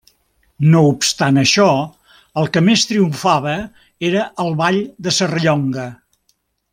No 0.75 0.79
obstant 0.91 1.37
això, 1.41 1.67
el 2.43 2.49
que 2.55 2.63
més 2.69 2.85
triomfava 2.93 3.53
era 4.11 4.25
el 4.45 4.53
ball 4.63 4.81
de 5.09 5.15
Serrallonga. 5.19 5.87